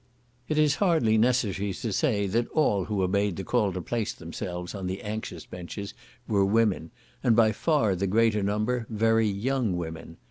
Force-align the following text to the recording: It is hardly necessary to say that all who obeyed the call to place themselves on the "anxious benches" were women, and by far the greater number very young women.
It 0.49 0.57
is 0.57 0.77
hardly 0.81 1.15
necessary 1.19 1.71
to 1.73 1.93
say 1.93 2.25
that 2.25 2.47
all 2.53 2.85
who 2.85 3.03
obeyed 3.03 3.35
the 3.35 3.43
call 3.43 3.71
to 3.71 3.83
place 3.83 4.13
themselves 4.13 4.73
on 4.73 4.87
the 4.87 5.03
"anxious 5.03 5.45
benches" 5.45 5.93
were 6.27 6.43
women, 6.43 6.89
and 7.23 7.35
by 7.35 7.51
far 7.51 7.95
the 7.95 8.07
greater 8.07 8.41
number 8.41 8.87
very 8.89 9.27
young 9.27 9.77
women. 9.77 10.17